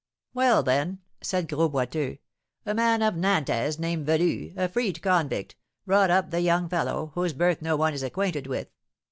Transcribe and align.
"Well, 0.33 0.63
then," 0.63 0.97
said 1.21 1.47
Gros 1.47 1.69
Boiteux, 1.69 2.17
"a 2.65 2.73
man 2.73 3.03
of 3.03 3.15
Nantes, 3.15 3.77
named 3.77 4.07
Velu, 4.07 4.51
a 4.57 4.67
freed 4.67 4.99
convict, 5.03 5.55
brought 5.85 6.09
up 6.09 6.31
the 6.31 6.41
young 6.41 6.67
fellow, 6.69 7.11
whose 7.13 7.33
birth 7.33 7.61
no 7.61 7.75
one 7.75 7.93
is 7.93 8.01
acquainted 8.01 8.47
with. 8.47 8.67